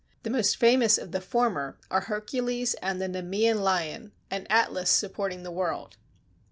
[0.23, 5.43] The most famous of the former are Hercules and the Nemean Lion, and Atlas supporting
[5.43, 5.95] the world.